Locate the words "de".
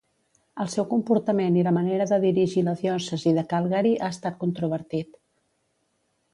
2.13-2.19, 3.37-3.45